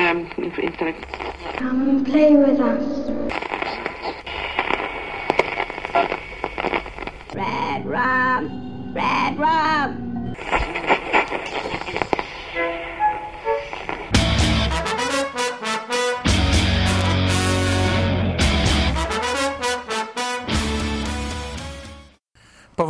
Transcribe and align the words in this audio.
um, 0.00 0.30
intellectual. 0.38 1.32
Come 1.56 1.88
and 1.88 2.06
play 2.06 2.34
with 2.34 2.58
us. 2.60 3.10
Red 7.34 7.86
rum, 7.86 8.94
red 8.94 9.38
rum. 9.38 10.09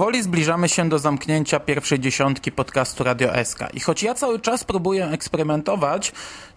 Powoli 0.00 0.22
zbliżamy 0.22 0.68
się 0.68 0.88
do 0.88 0.98
zamknięcia 0.98 1.60
pierwszej 1.60 2.00
dziesiątki 2.00 2.52
podcastu 2.52 3.04
Radio 3.04 3.44
SK. 3.44 3.58
I 3.74 3.80
choć 3.80 4.02
ja 4.02 4.14
cały 4.14 4.40
czas 4.40 4.64
próbuję 4.64 5.06
eksperymentować, 5.06 6.12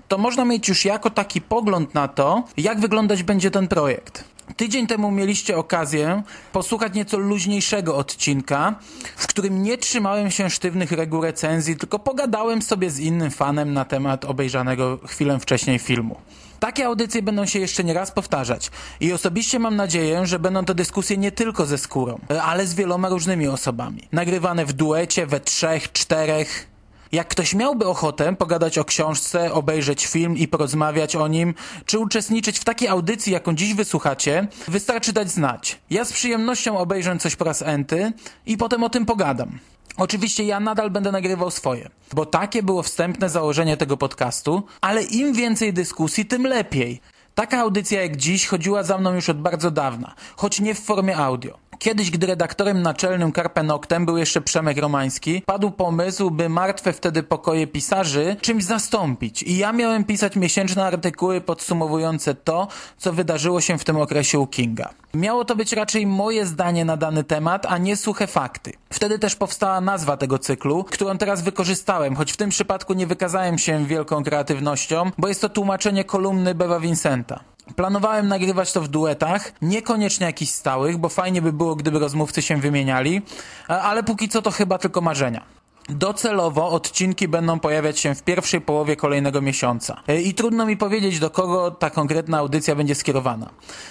to 0.08 0.18
można 0.18 0.46
mieć 0.46 0.70
już 0.70 0.86
jako 0.86 1.10
taki 1.10 1.42
pogląd 1.42 1.94
na 1.94 2.08
to, 2.08 2.44
jak 2.58 2.80
wyglądać 2.80 3.24
będzie 3.24 3.52
ten 3.52 3.68
projekt. 3.68 4.24
Tydzień 4.58 4.88
temu 4.88 5.12
mieliście 5.12 5.58
okazję 5.58 6.24
posłuchać 6.52 6.94
nieco 6.94 7.18
luźniejszego 7.18 7.96
odcinka, 7.98 8.76
w 9.16 9.28
którym 9.28 9.64
nie 9.64 9.78
trzymałem 9.78 10.32
się 10.32 10.50
sztywnych 10.50 10.92
reguł 10.92 11.22
recenzji, 11.22 11.76
tylko 11.76 12.00
pogadałem 12.00 12.62
sobie 12.62 12.90
z 12.90 13.00
innym 13.00 13.32
fanem 13.32 13.74
na 13.74 13.86
temat 13.86 14.26
obejrzanego 14.26 15.00
chwilę 15.08 15.40
wcześniej 15.40 15.80
filmu. 15.80 16.16
Takie 16.64 16.86
audycje 16.86 17.22
będą 17.22 17.46
się 17.46 17.60
jeszcze 17.60 17.84
nie 17.84 17.94
raz 17.94 18.12
powtarzać 18.12 18.72
i 19.00 19.14
osobiście 19.14 19.60
mam 19.60 19.76
nadzieję, 19.76 20.26
że 20.26 20.40
będą 20.40 20.66
to 20.66 20.74
dyskusje 20.74 21.18
nie 21.18 21.32
tylko 21.32 21.66
ze 21.66 21.78
skórą, 21.78 22.20
ale 22.44 22.68
z 22.68 22.74
wieloma 22.74 23.10
różnymi 23.10 23.48
osobami. 23.48 24.08
Nagrywane 24.12 24.66
w 24.66 24.74
duecie, 24.74 25.28
we 25.28 25.40
trzech, 25.40 25.92
czterech. 25.92 26.68
Jak 27.12 27.28
ktoś 27.28 27.54
miałby 27.54 27.88
ochotę 27.88 28.36
pogadać 28.36 28.78
o 28.78 28.86
książce, 28.86 29.54
obejrzeć 29.54 30.08
film 30.08 30.38
i 30.38 30.48
porozmawiać 30.48 31.16
o 31.16 31.28
nim, 31.28 31.54
czy 31.86 32.00
uczestniczyć 32.00 32.60
w 32.60 32.64
takiej 32.64 32.88
audycji, 32.88 33.34
jaką 33.34 33.56
dziś 33.56 33.74
wysłuchacie, 33.74 34.48
wystarczy 34.68 35.14
dać 35.14 35.32
znać. 35.32 35.80
Ja 35.90 36.06
z 36.06 36.14
przyjemnością 36.14 36.78
obejrzę 36.78 37.18
coś 37.18 37.36
po 37.36 37.46
raz 37.46 37.62
enty 37.62 38.14
i 38.46 38.58
potem 38.58 38.84
o 38.84 38.90
tym 38.90 39.06
pogadam. 39.06 39.60
Oczywiście 39.98 40.44
ja 40.44 40.60
nadal 40.60 40.90
będę 40.90 41.12
nagrywał 41.12 41.52
swoje, 41.52 41.90
bo 42.14 42.26
takie 42.26 42.64
było 42.64 42.84
wstępne 42.84 43.30
założenie 43.30 43.78
tego 43.78 43.98
podcastu, 43.98 44.64
ale 44.82 45.04
im 45.04 45.34
więcej 45.34 45.74
dyskusji, 45.74 46.26
tym 46.26 46.48
lepiej. 46.48 47.02
Taka 47.36 47.60
audycja 47.60 48.02
jak 48.02 48.18
dziś 48.18 48.48
chodziła 48.48 48.84
za 48.84 48.98
mną 48.98 49.14
już 49.14 49.30
od 49.30 49.42
bardzo 49.42 49.72
dawna, 49.72 50.16
choć 50.36 50.60
nie 50.60 50.76
w 50.76 50.80
formie 50.80 51.18
audio. 51.18 51.63
Kiedyś, 51.84 52.12
gdy 52.12 52.28
redaktorem 52.28 52.82
naczelnym 52.82 53.34
Carpe 53.34 53.64
Noctem 53.64 54.06
był 54.06 54.18
jeszcze 54.18 54.42
Przemek 54.42 54.78
Romański, 54.78 55.42
padł 55.46 55.72
pomysł, 55.72 56.32
by 56.32 56.50
martwe 56.50 56.94
wtedy 56.94 57.24
pokoje 57.24 57.68
pisarzy 57.68 58.36
czymś 58.42 58.64
zastąpić. 58.64 59.44
I 59.44 59.58
ja 59.58 59.74
miałem 59.74 60.04
pisać 60.04 60.36
miesięczne 60.36 60.86
artykuły 60.86 61.42
podsumowujące 61.42 62.36
to, 62.36 62.68
co 62.98 63.14
wydarzyło 63.14 63.62
się 63.62 63.78
w 63.78 63.84
tym 63.84 63.98
okresie 63.98 64.40
u 64.40 64.48
Kinga. 64.48 64.90
Miało 65.14 65.46
to 65.46 65.56
być 65.56 65.74
raczej 65.74 66.08
moje 66.08 66.46
zdanie 66.46 66.86
na 66.86 66.98
dany 66.98 67.24
temat, 67.24 67.66
a 67.66 67.78
nie 67.78 67.98
suche 67.98 68.28
fakty. 68.28 68.74
Wtedy 68.90 69.20
też 69.20 69.36
powstała 69.36 69.82
nazwa 69.82 70.18
tego 70.18 70.40
cyklu, 70.40 70.84
którą 70.84 71.18
teraz 71.18 71.42
wykorzystałem, 71.42 72.16
choć 72.16 72.32
w 72.32 72.38
tym 72.38 72.50
przypadku 72.50 72.94
nie 72.94 73.08
wykazałem 73.08 73.58
się 73.58 73.86
wielką 73.86 74.24
kreatywnością, 74.24 75.12
bo 75.18 75.28
jest 75.28 75.42
to 75.42 75.50
tłumaczenie 75.50 76.04
kolumny 76.04 76.56
Bewa 76.56 76.80
Vincenta. 76.80 77.53
Planowałem 77.76 78.28
nagrywać 78.28 78.74
to 78.74 78.82
w 78.82 78.88
duetach, 78.88 79.52
niekoniecznie 79.62 80.26
jakichś 80.26 80.52
stałych, 80.52 80.98
bo 80.98 81.10
fajnie 81.10 81.42
by 81.42 81.54
było, 81.54 81.76
gdyby 81.76 82.00
rozmówcy 82.00 82.42
się 82.42 82.58
wymieniali, 82.58 83.22
ale 83.68 84.04
póki 84.04 84.30
co 84.30 84.42
to 84.42 84.52
chyba 84.52 84.78
tylko 84.78 85.02
marzenia. 85.02 85.44
Docelowo 85.90 86.70
odcinki 86.70 87.28
będą 87.28 87.60
pojawiać 87.60 88.00
się 88.00 88.16
w 88.16 88.24
pierwszej 88.24 88.62
połowie 88.62 88.96
kolejnego 88.96 89.42
miesiąca. 89.42 90.02
I 90.24 90.34
trudno 90.34 90.66
mi 90.66 90.78
powiedzieć, 90.78 91.20
do 91.20 91.30
kogo 91.30 91.72
ta 91.72 91.90
konkretna 91.90 92.38
audycja 92.38 92.76
będzie 92.76 92.96
skierowana. 92.96 93.50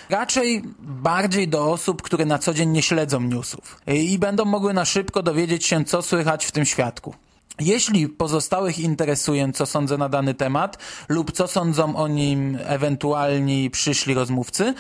Raczej 0.08 0.62
bardziej 0.78 1.48
do 1.48 1.70
osób, 1.72 2.02
które 2.02 2.24
na 2.24 2.38
co 2.38 2.54
dzień 2.54 2.70
nie 2.70 2.82
śledzą 2.82 3.20
newsów 3.20 3.80
i 3.86 4.18
będą 4.18 4.44
mogły 4.44 4.74
na 4.74 4.84
szybko 4.84 5.22
dowiedzieć 5.22 5.66
się, 5.66 5.84
co 5.84 6.02
słychać 6.02 6.46
w 6.46 6.52
tym 6.52 6.64
świadku. 6.64 7.14
Jeśli 7.60 8.08
pozostałych 8.08 8.78
interesuje, 8.78 9.52
co 9.52 9.66
sądzę 9.66 9.98
na 9.98 10.08
dany 10.08 10.34
temat 10.34 10.78
lub 11.08 11.32
co 11.32 11.48
sądzą 11.48 11.96
o 11.96 12.08
nim 12.08 12.58
ewentualni 12.64 13.70
przyszli 13.70 14.14
rozmówcy, 14.14 14.74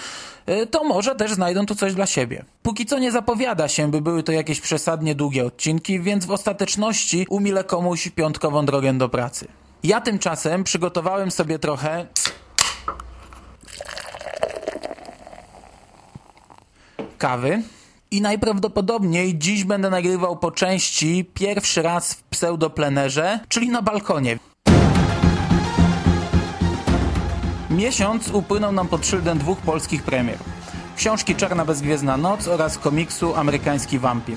to 0.70 0.84
może 0.84 1.14
też 1.14 1.32
znajdą 1.32 1.66
tu 1.66 1.74
coś 1.74 1.94
dla 1.94 2.06
siebie. 2.06 2.44
Póki 2.62 2.86
co 2.86 2.98
nie 2.98 3.12
zapowiada 3.12 3.68
się, 3.68 3.90
by 3.90 4.00
były 4.00 4.22
to 4.22 4.32
jakieś 4.32 4.60
przesadnie 4.60 5.14
długie 5.14 5.46
odcinki, 5.46 6.00
więc 6.00 6.26
w 6.26 6.30
ostateczności 6.30 7.26
umilę 7.28 7.64
komuś 7.64 8.08
piątkową 8.08 8.66
drogę 8.66 8.94
do 8.94 9.08
pracy. 9.08 9.48
Ja 9.82 10.00
tymczasem 10.00 10.64
przygotowałem 10.64 11.30
sobie 11.30 11.58
trochę 11.58 12.06
kawy. 17.18 17.62
I 18.12 18.20
najprawdopodobniej 18.20 19.38
dziś 19.38 19.64
będę 19.64 19.90
nagrywał 19.90 20.36
po 20.36 20.50
części 20.50 21.24
pierwszy 21.34 21.82
raz 21.82 22.14
w 22.14 22.22
pseudoplenerze, 22.22 23.40
czyli 23.48 23.68
na 23.68 23.82
balkonie. 23.82 24.38
Miesiąc 27.70 28.30
upłynął 28.30 28.72
nam 28.72 28.88
pod 28.88 29.06
szyldem 29.06 29.38
dwóch 29.38 29.58
polskich 29.58 30.02
premier. 30.02 30.38
Książki 30.96 31.34
Czarna 31.34 31.64
Bezgwiezdna 31.64 32.16
Noc 32.16 32.48
oraz 32.48 32.78
komiksu 32.78 33.34
Amerykański 33.34 33.98
Wampir. 33.98 34.36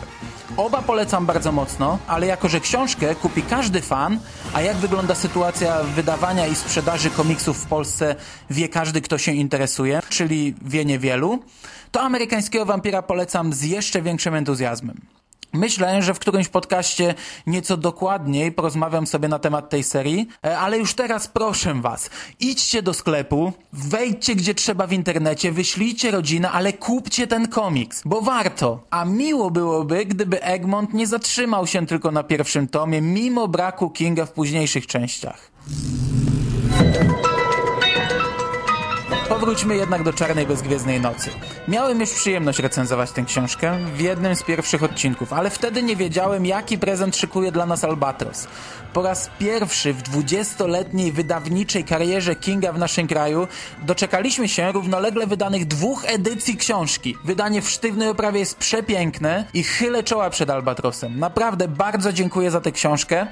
Oba 0.57 0.81
polecam 0.81 1.25
bardzo 1.25 1.51
mocno, 1.51 1.99
ale 2.07 2.27
jako, 2.27 2.49
że 2.49 2.59
książkę 2.59 3.15
kupi 3.15 3.41
każdy 3.41 3.81
fan, 3.81 4.19
a 4.53 4.61
jak 4.61 4.77
wygląda 4.77 5.15
sytuacja 5.15 5.83
wydawania 5.83 6.47
i 6.47 6.55
sprzedaży 6.55 7.09
komiksów 7.09 7.57
w 7.57 7.65
Polsce 7.65 8.15
wie 8.49 8.69
każdy, 8.69 9.01
kto 9.01 9.17
się 9.17 9.31
interesuje, 9.31 9.99
czyli 10.09 10.55
wie 10.61 10.85
niewielu, 10.85 11.39
to 11.95 12.01
amerykańskiego 12.01 12.65
wampira 12.65 13.01
polecam 13.01 13.53
z 13.53 13.63
jeszcze 13.63 14.01
większym 14.01 14.35
entuzjazmem. 14.35 15.01
Myślę, 15.53 16.01
że 16.01 16.13
w 16.13 16.19
którymś 16.19 16.47
podcaście 16.47 17.13
nieco 17.47 17.77
dokładniej 17.77 18.51
porozmawiam 18.51 19.07
sobie 19.07 19.27
na 19.27 19.39
temat 19.39 19.69
tej 19.69 19.83
serii, 19.83 20.27
ale 20.41 20.77
już 20.77 20.93
teraz 20.93 21.27
proszę 21.27 21.73
was, 21.73 22.09
idźcie 22.39 22.81
do 22.81 22.93
sklepu, 22.93 23.53
wejdźcie 23.73 24.35
gdzie 24.35 24.53
trzeba 24.53 24.87
w 24.87 24.93
internecie, 24.93 25.51
wyślijcie 25.51 26.11
rodzinę, 26.11 26.51
ale 26.51 26.73
kupcie 26.73 27.27
ten 27.27 27.47
komiks, 27.47 28.01
bo 28.05 28.21
warto. 28.21 28.79
A 28.89 29.05
miło 29.05 29.51
byłoby, 29.51 30.05
gdyby 30.05 30.43
Egmont 30.43 30.93
nie 30.93 31.07
zatrzymał 31.07 31.67
się 31.67 31.85
tylko 31.85 32.11
na 32.11 32.23
pierwszym 32.23 32.67
tomie, 32.67 33.01
mimo 33.01 33.47
braku 33.47 33.89
Kinga 33.89 34.25
w 34.25 34.31
późniejszych 34.31 34.87
częściach. 34.87 35.51
Powróćmy 39.45 39.75
jednak 39.75 40.03
do 40.03 40.13
Czarnej 40.13 40.47
Bezgwiezdnej 40.47 41.01
Nocy. 41.01 41.29
Miałem 41.67 41.99
już 41.99 42.13
przyjemność 42.13 42.59
recenzować 42.59 43.11
tę 43.11 43.23
książkę 43.23 43.77
w 43.95 43.99
jednym 43.99 44.35
z 44.35 44.43
pierwszych 44.43 44.83
odcinków, 44.83 45.33
ale 45.33 45.49
wtedy 45.49 45.83
nie 45.83 45.95
wiedziałem, 45.95 46.45
jaki 46.45 46.77
prezent 46.77 47.17
szykuje 47.17 47.51
dla 47.51 47.65
nas 47.65 47.83
Albatros. 47.83 48.47
Po 48.93 49.01
raz 49.01 49.29
pierwszy 49.39 49.93
w 49.93 50.01
dwudziestoletniej 50.01 51.11
wydawniczej 51.11 51.83
karierze 51.83 52.35
Kinga 52.35 52.73
w 52.73 52.77
naszym 52.77 53.07
kraju 53.07 53.47
doczekaliśmy 53.83 54.47
się 54.47 54.71
równolegle 54.71 55.27
wydanych 55.27 55.65
dwóch 55.65 56.03
edycji 56.07 56.57
książki. 56.57 57.15
Wydanie 57.23 57.61
w 57.61 57.69
sztywnej 57.69 58.09
oprawie 58.09 58.39
jest 58.39 58.57
przepiękne 58.57 59.45
i 59.53 59.63
chylę 59.63 60.03
czoła 60.03 60.29
przed 60.29 60.49
Albatrosem. 60.49 61.19
Naprawdę 61.19 61.67
bardzo 61.67 62.13
dziękuję 62.13 62.51
za 62.51 62.61
tę 62.61 62.71
książkę. 62.71 63.27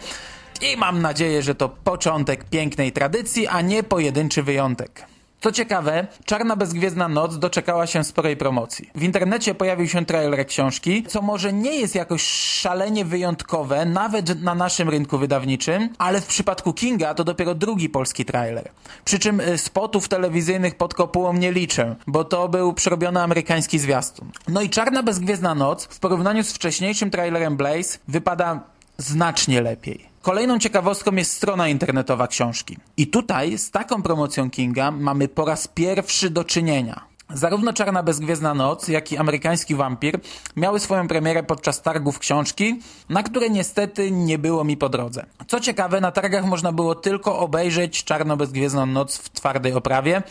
I 0.62 0.78
mam 0.78 1.02
nadzieję, 1.02 1.42
że 1.42 1.56
to 1.56 1.70
początek 1.70 2.44
pięknej 2.44 2.92
tradycji, 2.92 3.48
a 3.48 3.62
nie 3.62 3.84
pojedynczy 3.84 4.44
wyjątek. 4.44 5.13
Co 5.44 5.52
ciekawe, 5.52 6.08
Czarna 6.26 6.56
Bezgwiezdna 6.56 7.08
Noc 7.08 7.40
doczekała 7.40 7.88
się 7.88 8.04
sporej 8.04 8.38
promocji. 8.38 8.90
W 8.96 9.04
internecie 9.04 9.56
pojawił 9.56 9.88
się 9.88 10.06
trailer 10.06 10.48
książki, 10.48 11.04
co 11.08 11.22
może 11.22 11.54
nie 11.54 11.76
jest 11.76 11.96
jakoś 11.96 12.24
szalenie 12.24 13.06
wyjątkowe, 13.06 13.86
nawet 13.86 14.42
na 14.42 14.56
naszym 14.56 14.90
rynku 14.90 15.18
wydawniczym, 15.18 15.90
ale 15.98 16.22
w 16.22 16.26
przypadku 16.26 16.74
Kinga 16.74 17.14
to 17.14 17.24
dopiero 17.24 17.56
drugi 17.56 17.90
polski 17.90 18.26
trailer. 18.26 18.70
Przy 19.06 19.20
czym 19.20 19.42
spotów 19.58 20.08
telewizyjnych 20.08 20.76
pod 20.76 20.94
kopułą 20.94 21.34
nie 21.34 21.52
liczę, 21.52 21.96
bo 22.08 22.24
to 22.24 22.50
był 22.50 22.74
przerobiony 22.74 23.22
amerykański 23.22 23.80
zwiastun. 23.80 24.32
No 24.48 24.62
i 24.62 24.70
Czarna 24.70 25.04
Bezgwiezdna 25.04 25.56
Noc 25.56 25.86
w 25.86 26.00
porównaniu 26.00 26.44
z 26.44 26.54
wcześniejszym 26.54 27.12
trailerem 27.12 27.58
Blaze 27.58 27.98
wypada 28.08 28.73
znacznie 28.98 29.62
lepiej. 29.62 30.14
Kolejną 30.22 30.60
ciekawostką 30.60 31.16
jest 31.16 31.34
strona 31.34 31.68
internetowa 31.68 32.28
książki. 32.28 32.78
I 32.98 33.08
tutaj 33.08 33.58
z 33.58 33.72
taką 33.72 34.04
promocją 34.04 34.50
Kinga 34.50 34.92
mamy 34.92 35.28
po 35.28 35.46
raz 35.46 35.68
pierwszy 35.68 36.30
do 36.30 36.44
czynienia. 36.44 37.13
Zarówno 37.34 37.74
Czarna 37.74 38.04
Bezgwiezdna 38.04 38.54
Noc, 38.54 38.88
jak 38.88 39.12
i 39.12 39.18
Amerykański 39.18 39.76
Wampir 39.76 40.20
miały 40.56 40.80
swoją 40.80 41.08
premierę 41.08 41.44
podczas 41.44 41.82
targów 41.82 42.20
książki, 42.20 42.80
na 43.10 43.24
które 43.24 43.50
niestety 43.50 44.12
nie 44.12 44.38
było 44.38 44.64
mi 44.64 44.78
po 44.78 44.90
drodze. 44.90 45.26
Co 45.48 45.60
ciekawe, 45.60 46.02
na 46.02 46.12
targach 46.12 46.46
można 46.46 46.72
było 46.72 46.96
tylko 46.96 47.40
obejrzeć 47.40 48.04
Czarno-Bezgwiezdną 48.04 48.86
Noc 48.86 49.18
w 49.18 49.30
twardej 49.30 49.74
oprawie, 49.74 50.24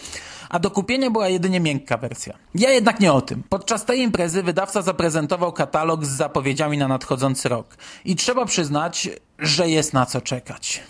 a 0.51 0.59
do 0.59 0.71
kupienia 0.71 1.11
była 1.11 1.29
jedynie 1.29 1.61
miękka 1.61 1.97
wersja. 1.97 2.35
Ja 2.55 2.71
jednak 2.71 3.01
nie 3.01 3.13
o 3.13 3.21
tym. 3.21 3.43
Podczas 3.49 3.85
tej 3.85 4.01
imprezy 4.01 4.43
wydawca 4.43 4.83
zaprezentował 4.83 5.53
katalog 5.53 6.05
z 6.05 6.09
zapowiedziami 6.09 6.79
na 6.79 6.89
nadchodzący 6.89 7.49
rok. 7.49 7.77
I 8.05 8.17
trzeba 8.17 8.45
przyznać, 8.45 9.09
że 9.39 9.69
jest 9.69 9.93
na 9.93 10.07
co 10.07 10.21
czekać. 10.21 10.83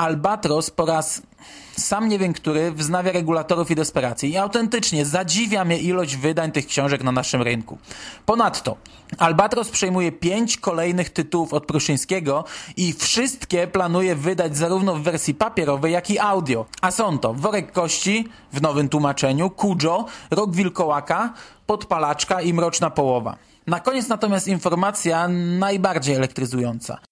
Albatros 0.00 0.70
po 0.70 0.86
raz 0.86 1.22
sam 1.76 2.08
nie 2.08 2.18
wiem 2.18 2.32
który 2.32 2.72
wznawia 2.72 3.12
regulatorów 3.12 3.70
i 3.70 3.74
desperacji. 3.74 4.30
I 4.30 4.36
autentycznie 4.36 5.06
zadziwia 5.06 5.64
mnie 5.64 5.78
ilość 5.78 6.16
wydań 6.16 6.52
tych 6.52 6.66
książek 6.66 7.04
na 7.04 7.12
naszym 7.12 7.42
rynku. 7.42 7.78
Ponadto 8.26 8.76
Albatros 9.18 9.68
przejmuje 9.68 10.12
pięć 10.12 10.56
kolejnych 10.56 11.10
tytułów 11.10 11.52
od 11.52 11.66
Pruszyńskiego 11.66 12.44
i 12.76 12.92
wszystkie 12.92 13.66
planuje 13.66 14.14
wydać 14.16 14.56
zarówno 14.56 14.94
w 14.94 15.02
wersji 15.02 15.34
papierowej, 15.34 15.92
jak 15.92 16.10
i 16.10 16.18
audio. 16.18 16.66
A 16.82 16.90
są 16.90 17.18
to 17.18 17.34
Worek 17.34 17.72
Kości 17.72 18.28
w 18.52 18.62
nowym 18.62 18.88
tłumaczeniu, 18.88 19.50
Kujo, 19.50 20.04
Rok 20.30 20.54
Wilkołaka, 20.54 21.32
Podpalaczka 21.66 22.40
i 22.40 22.54
Mroczna 22.54 22.90
Połowa. 22.90 23.36
Na 23.66 23.80
koniec 23.80 24.08
natomiast 24.08 24.48
informacja 24.48 25.28
najbardziej 25.58 26.14
elektryzująca. 26.14 27.09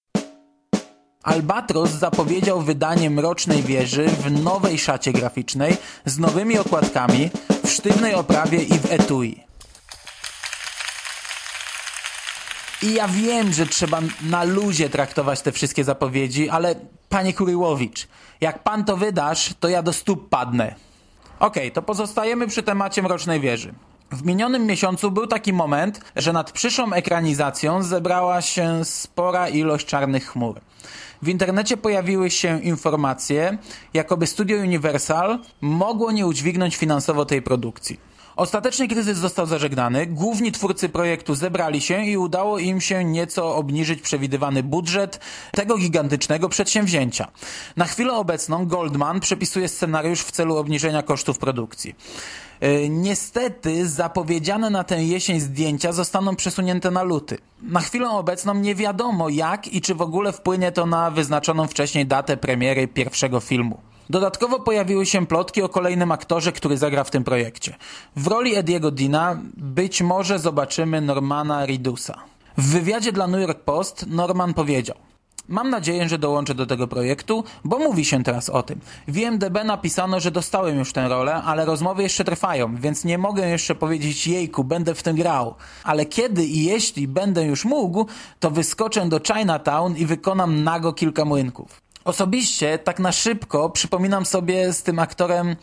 Albatros 1.23 1.91
zapowiedział 1.91 2.61
wydanie 2.61 3.11
Mrocznej 3.11 3.63
Wieży 3.63 4.09
w 4.09 4.43
nowej 4.43 4.79
szacie 4.79 5.13
graficznej 5.13 5.77
z 6.05 6.19
nowymi 6.19 6.59
okładkami, 6.59 7.31
w 7.65 7.71
sztywnej 7.71 8.15
oprawie 8.15 8.63
i 8.63 8.79
w 8.79 8.93
etui. 8.93 9.45
I 12.83 12.95
ja 12.95 13.09
wiem, 13.09 13.53
że 13.53 13.67
trzeba 13.67 14.01
na 14.23 14.45
luzie 14.45 14.91
traktować 14.91 15.43
te 15.43 15.53
wszystkie 15.53 15.85
zapowiedzi, 15.85 16.49
ale 16.49 16.75
panie 17.09 17.35
Kuryłowicz, 17.35 18.09
jak 18.41 18.63
pan 18.63 18.85
to 18.85 18.97
wydasz, 18.97 19.55
to 19.61 19.69
ja 19.69 19.83
do 19.83 19.93
stóp 19.93 20.29
padnę. 20.29 20.75
Okej, 21.41 21.63
okay, 21.63 21.71
to 21.71 21.83
pozostajemy 21.83 22.47
przy 22.47 22.63
temacie 22.63 23.03
Mrocznej 23.03 23.41
Wieży. 23.41 23.75
W 24.13 24.25
minionym 24.25 24.67
miesiącu 24.67 25.11
był 25.11 25.27
taki 25.27 25.53
moment, 25.53 26.01
że 26.17 26.33
nad 26.33 26.53
przyszłą 26.53 26.93
ekranizacją 26.93 27.83
zebrała 27.83 28.43
się 28.43 28.85
spora 28.85 29.49
ilość 29.49 29.87
czarnych 29.87 30.27
chmur. 30.27 30.61
W 31.23 31.29
internecie 31.29 31.77
pojawiły 31.77 32.31
się 32.31 32.63
informacje, 32.63 33.59
jakoby 33.95 34.27
Studio 34.27 34.59
Universal 34.59 35.39
mogło 35.61 36.13
nie 36.13 36.27
udźwignąć 36.27 36.77
finansowo 36.77 37.25
tej 37.25 37.43
produkcji. 37.43 38.08
Ostatecznie 38.39 38.89
kryzys 38.89 39.19
został 39.19 39.47
zażegnany, 39.47 40.07
główni 40.07 40.53
twórcy 40.53 40.89
projektu 40.89 41.35
zebrali 41.35 41.81
się 41.81 42.05
i 42.05 42.17
udało 42.17 42.59
im 42.59 42.81
się 42.81 43.05
nieco 43.05 43.57
obniżyć 43.57 44.03
przewidywany 44.03 44.63
budżet 44.63 45.21
tego 45.53 45.79
gigantycznego 45.79 46.49
przedsięwzięcia. 46.49 47.29
Na 47.77 47.85
chwilę 47.85 48.13
obecną 48.13 48.67
Goldman 48.67 49.21
przepisuje 49.21 49.69
scenariusz 49.69 50.21
w 50.21 50.31
celu 50.31 50.57
obniżenia 50.57 51.03
kosztów 51.03 51.39
produkcji. 51.39 51.95
E, 52.61 52.89
niestety 52.89 53.89
zapowiedziane 53.89 54.71
na 54.71 54.85
tę 54.85 55.05
jesień 55.05 55.41
zdjęcia 55.41 55.93
zostaną 55.93 56.37
przesunięte 56.37 56.91
na 56.91 57.03
luty. 57.03 57.39
Na 57.63 57.81
chwilę 57.81 58.11
obecną 58.11 58.55
nie 58.55 58.75
wiadomo 58.75 59.29
jak 59.29 59.69
i 59.69 59.81
czy 59.81 59.95
w 59.95 60.03
ogóle 60.03 60.33
wpłynie 60.33 60.73
to 60.73 60.87
na 60.87 61.11
wyznaczoną 61.11 61.67
wcześniej 61.67 62.07
datę 62.07 62.37
premiery 62.37 62.89
pierwszego 62.89 63.41
filmu. 63.41 63.81
Dodatkowo 64.11 64.61
pojawiły 64.61 65.07
się 65.07 65.27
plotki 65.27 65.63
o 65.63 65.69
kolejnym 65.69 66.13
aktorze, 66.13 66.53
który 66.53 66.79
zagra 66.79 67.05
w 67.05 67.11
tym 67.11 67.25
projekcie. 67.25 67.75
W 68.17 68.27
roli 68.27 68.55
Ediego 68.55 68.91
Dina 68.91 69.39
być 69.57 70.03
może 70.03 70.39
zobaczymy 70.39 71.01
Normana 71.01 71.67
Ridusa. 71.67 72.19
W 72.57 72.73
wywiadzie 72.73 73.13
dla 73.13 73.27
New 73.27 73.41
York 73.41 73.61
Post 73.61 74.07
Norman 74.07 74.55
powiedział 74.55 74.97
Mam 75.49 75.71
nadzieję, 75.71 76.09
że 76.09 76.19
dołączę 76.19 76.55
do 76.55 76.67
tego 76.67 76.89
projektu, 76.89 77.45
bo 77.65 77.79
mówi 77.79 78.05
się 78.05 78.25
teraz 78.25 78.51
o 78.51 78.63
tym. 78.63 78.81
W 79.09 79.17
IMDB 79.17 79.65
napisano, 79.65 80.21
że 80.21 80.31
dostałem 80.31 80.79
już 80.79 80.93
tę 80.93 81.09
rolę, 81.09 81.35
ale 81.35 81.65
rozmowy 81.65 82.03
jeszcze 82.03 82.25
trwają, 82.25 82.77
więc 82.77 83.05
nie 83.05 83.19
mogę 83.19 83.49
jeszcze 83.49 83.75
powiedzieć 83.75 84.27
jejku, 84.27 84.65
będę 84.65 84.95
w 84.95 85.03
tym 85.03 85.17
grał. 85.17 85.55
Ale 85.85 86.07
kiedy 86.07 86.45
i 86.45 86.65
jeśli 86.65 87.09
będę 87.09 87.45
już 87.45 87.65
mógł, 87.65 88.07
to 88.41 88.51
wyskoczę 88.51 89.09
do 89.09 89.21
Chinatown 89.21 89.97
i 89.97 90.07
wykonam 90.07 90.65
nago 90.65 90.93
kilka 90.93 91.25
młynków. 91.25 91.88
Osobiście, 92.09 92.79
tak 92.79 92.99
na 92.99 93.13
szybko, 93.13 93.71
przypominam 93.71 94.27
sobie 94.27 94.73
z 94.73 94.83
tym 94.83 94.99
aktorem 94.99 95.57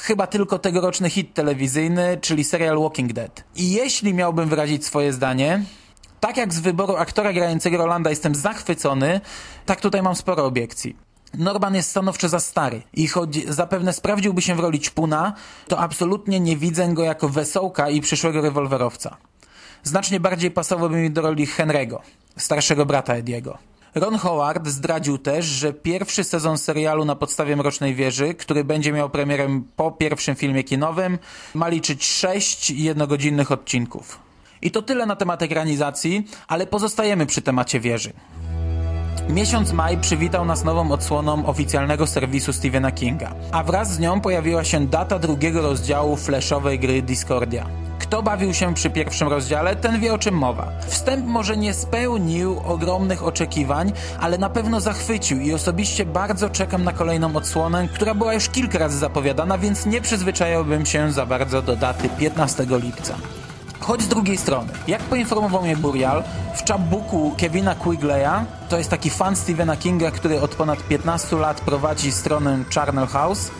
chyba 0.00 0.26
tylko 0.26 0.58
tegoroczny 0.58 1.10
hit 1.10 1.34
telewizyjny, 1.34 2.18
czyli 2.20 2.44
serial 2.44 2.78
Walking 2.78 3.12
Dead. 3.12 3.44
I 3.56 3.72
jeśli 3.72 4.14
miałbym 4.14 4.48
wyrazić 4.48 4.86
swoje 4.86 5.12
zdanie, 5.12 5.62
tak 6.20 6.36
jak 6.36 6.54
z 6.54 6.60
wyboru 6.60 6.96
aktora 6.96 7.32
grającego 7.32 7.76
Rolanda 7.76 8.10
jestem 8.10 8.34
zachwycony, 8.34 9.20
tak 9.66 9.80
tutaj 9.80 10.02
mam 10.02 10.16
sporo 10.16 10.44
obiekcji. 10.44 10.96
Norman 11.34 11.74
jest 11.74 11.90
stanowczo 11.90 12.28
za 12.28 12.40
stary 12.40 12.82
i 12.92 13.08
choć 13.08 13.48
zapewne 13.48 13.92
sprawdziłby 13.92 14.42
się 14.42 14.54
w 14.54 14.60
roli 14.60 14.80
ćpuna, 14.80 15.32
to 15.68 15.78
absolutnie 15.78 16.40
nie 16.40 16.56
widzę 16.56 16.88
go 16.88 17.02
jako 17.02 17.28
wesołka 17.28 17.90
i 17.90 18.00
przyszłego 18.00 18.40
rewolwerowca. 18.40 19.16
Znacznie 19.82 20.20
bardziej 20.20 20.50
pasowałby 20.50 20.96
mi 20.96 21.10
do 21.10 21.22
roli 21.22 21.46
Henry'ego, 21.46 21.98
starszego 22.36 22.86
brata 22.86 23.14
Ediego. 23.14 23.58
Ron 23.94 24.18
Howard 24.18 24.68
zdradził 24.68 25.18
też, 25.18 25.46
że 25.46 25.72
pierwszy 25.72 26.24
sezon 26.24 26.58
serialu 26.58 27.04
na 27.04 27.16
podstawie 27.16 27.56
Mrocznej 27.56 27.94
Wieży, 27.94 28.34
który 28.34 28.64
będzie 28.64 28.92
miał 28.92 29.10
premierę 29.10 29.62
po 29.76 29.90
pierwszym 29.92 30.36
filmie 30.36 30.64
kinowym, 30.64 31.18
ma 31.54 31.68
liczyć 31.68 32.04
sześć 32.04 32.70
jednogodzinnych 32.70 33.52
odcinków. 33.52 34.18
I 34.62 34.70
to 34.70 34.82
tyle 34.82 35.06
na 35.06 35.16
temat 35.16 35.42
ekranizacji, 35.42 36.26
ale 36.48 36.66
pozostajemy 36.66 37.26
przy 37.26 37.42
temacie 37.42 37.80
wieży. 37.80 38.12
Miesiąc 39.28 39.72
maj 39.72 39.98
przywitał 39.98 40.44
nas 40.44 40.64
nową 40.64 40.92
odsłoną 40.92 41.46
oficjalnego 41.46 42.06
serwisu 42.06 42.52
Stephena 42.52 42.92
Kinga, 42.92 43.34
a 43.52 43.64
wraz 43.64 43.92
z 43.94 43.98
nią 43.98 44.20
pojawiła 44.20 44.64
się 44.64 44.86
data 44.86 45.18
drugiego 45.18 45.62
rozdziału 45.62 46.16
flashowej 46.16 46.78
gry 46.78 47.02
Discordia. 47.02 47.87
Kto 48.08 48.22
bawił 48.22 48.54
się 48.54 48.74
przy 48.74 48.90
pierwszym 48.90 49.28
rozdziale, 49.28 49.76
ten 49.76 50.00
wie 50.00 50.14
o 50.14 50.18
czym 50.18 50.34
mowa. 50.34 50.72
Wstęp 50.86 51.26
może 51.26 51.56
nie 51.56 51.74
spełnił 51.74 52.60
ogromnych 52.64 53.24
oczekiwań, 53.24 53.92
ale 54.20 54.38
na 54.38 54.50
pewno 54.50 54.80
zachwycił 54.80 55.40
i 55.40 55.54
osobiście 55.54 56.06
bardzo 56.06 56.50
czekam 56.50 56.84
na 56.84 56.92
kolejną 56.92 57.36
odsłonę, 57.36 57.88
która 57.94 58.14
była 58.14 58.34
już 58.34 58.48
kilka 58.48 58.78
razy 58.78 58.98
zapowiadana, 58.98 59.58
więc 59.58 59.86
nie 59.86 60.00
przyzwyczajałbym 60.00 60.86
się 60.86 61.12
za 61.12 61.26
bardzo 61.26 61.62
do 61.62 61.76
daty 61.76 62.08
15 62.08 62.66
lipca. 62.70 63.14
Choć 63.80 64.02
z 64.02 64.08
drugiej 64.08 64.36
strony, 64.36 64.72
jak 64.86 65.02
poinformował 65.02 65.62
mnie 65.62 65.76
Burial, 65.76 66.22
w 66.54 66.68
chapbooku 66.68 67.34
Kevina 67.38 67.74
Quigleya, 67.74 68.44
to 68.68 68.78
jest 68.78 68.90
taki 68.90 69.10
fan 69.10 69.36
Stephena 69.36 69.76
Kinga, 69.76 70.10
który 70.10 70.40
od 70.40 70.54
ponad 70.54 70.82
15 70.82 71.36
lat 71.36 71.60
prowadzi 71.60 72.12
stronę 72.12 72.58
Charnel 72.74 73.06
House, 73.06 73.50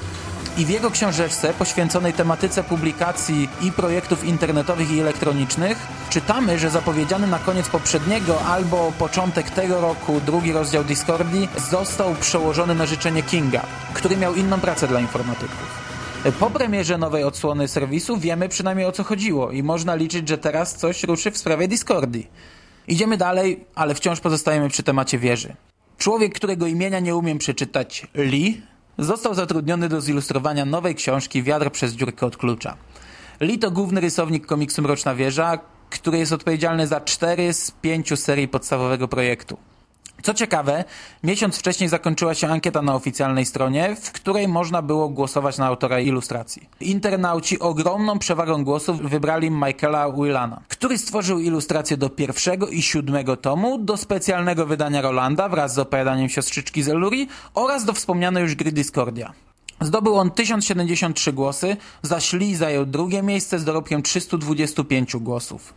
i 0.59 0.65
w 0.65 0.69
jego 0.69 0.91
książeczce 0.91 1.55
poświęconej 1.55 2.13
tematyce 2.13 2.65
publikacji 2.65 3.49
i 3.61 3.73
projektów 3.73 4.25
internetowych 4.25 4.91
i 4.91 5.01
elektronicznych 5.01 5.79
czytamy, 6.11 6.59
że 6.59 6.71
zapowiedziany 6.71 7.27
na 7.27 7.39
koniec 7.39 7.69
poprzedniego 7.69 8.41
albo 8.41 8.93
początek 8.99 9.51
tego 9.51 9.81
roku 9.81 10.21
drugi 10.27 10.53
rozdział 10.53 10.85
Discordi 10.85 11.49
został 11.71 12.15
przełożony 12.15 12.75
na 12.75 12.87
życzenie 12.87 13.23
Kinga, 13.23 13.63
który 13.95 14.17
miał 14.17 14.35
inną 14.35 14.61
pracę 14.61 14.89
dla 14.89 15.01
informatyków. 15.01 15.89
Po 16.41 16.51
premierze 16.51 16.99
nowej 16.99 17.25
odsłony 17.25 17.69
serwisu 17.69 18.17
wiemy 18.17 18.49
przynajmniej 18.49 18.87
o 18.87 18.93
co 18.93 19.05
chodziło 19.05 19.51
i 19.51 19.63
można 19.63 19.95
liczyć, 19.95 20.29
że 20.29 20.39
teraz 20.39 20.77
coś 20.77 21.03
ruszy 21.03 21.31
w 21.31 21.39
sprawie 21.39 21.69
Discordi. 21.69 22.27
Idziemy 22.89 23.17
dalej, 23.17 23.65
ale 23.75 23.95
wciąż 23.95 24.21
pozostajemy 24.21 24.69
przy 24.69 24.83
temacie 24.83 25.19
wieży. 25.19 25.55
Człowiek, 25.99 26.35
którego 26.35 26.67
imienia 26.67 27.01
nie 27.01 27.17
umiem 27.17 27.39
przeczytać, 27.39 28.07
Lee, 28.15 28.63
został 28.99 29.35
zatrudniony 29.35 29.89
do 29.89 30.01
zilustrowania 30.01 30.65
nowej 30.65 30.95
książki 30.95 31.43
Wiatr 31.43 31.71
przez 31.71 31.93
dziurkę 31.93 32.27
od 32.27 32.37
klucza. 32.37 32.77
Lee 33.41 33.59
to 33.59 33.71
główny 33.71 34.01
rysownik 34.01 34.47
komiksu 34.47 34.83
Mroczna 34.83 35.15
Wieża, 35.15 35.59
który 35.91 36.19
jest 36.19 36.33
odpowiedzialny 36.33 36.87
za 36.87 37.01
cztery 37.01 37.53
z 37.53 37.71
pięciu 37.71 38.17
serii 38.17 38.49
podstawowego 38.49 39.09
projektu. 39.09 39.59
Co 40.23 40.35
ciekawe, 40.35 40.85
miesiąc 41.25 41.59
wcześniej 41.59 41.89
zakończyła 41.89 42.35
się 42.35 42.49
ankieta 42.49 42.83
na 42.83 42.95
oficjalnej 42.95 43.45
stronie, 43.45 43.97
w 44.03 44.13
której 44.13 44.49
można 44.49 44.83
było 44.83 45.09
głosować 45.09 45.59
na 45.59 45.67
autora 45.67 46.01
ilustracji. 46.01 46.69
Internauci 46.81 47.59
ogromną 47.59 48.19
przewagą 48.19 48.65
głosów 48.65 49.01
wybrali 49.03 49.51
Michaela 49.51 50.13
Willana, 50.13 50.61
który 50.69 50.99
stworzył 50.99 51.41
ilustrację 51.41 51.97
do 51.97 52.11
pierwszego 52.11 52.69
i 52.69 52.83
siódmego 52.83 53.37
tomu, 53.37 53.79
do 53.79 53.97
specjalnego 53.97 54.67
wydania 54.67 55.03
Rolanda 55.03 55.49
wraz 55.49 55.75
z 55.75 55.79
opowiadaniem 55.79 56.29
siostrzyczki 56.29 56.83
z 56.83 56.89
Eluri 56.89 57.29
oraz 57.55 57.85
do 57.85 57.93
wspomnianej 57.93 58.43
już 58.43 58.55
gry 58.55 58.73
Discordia. 58.73 59.33
Zdobył 59.81 60.15
on 60.15 60.31
1073 60.31 61.33
głosy, 61.33 61.77
zaś 62.03 62.33
Lee 62.33 62.55
zajął 62.55 62.87
drugie 62.87 63.23
miejsce 63.23 63.59
z 63.59 63.65
dorobkiem 63.65 64.03
325 64.03 65.17
głosów. 65.17 65.75